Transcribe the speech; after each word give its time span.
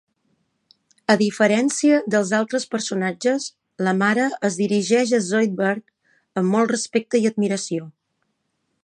A 1.13 1.15
diferència 1.21 1.99
dels 2.15 2.31
altres 2.37 2.65
personatges, 2.71 3.45
la 3.89 3.95
mare 3.99 4.25
es 4.51 4.57
dirigeix 4.63 5.13
a 5.19 5.23
Zoidberg 5.29 6.43
amb 6.43 6.57
molt 6.57 6.75
respecte 6.75 7.23
i 7.27 7.33
admiració. 7.33 7.89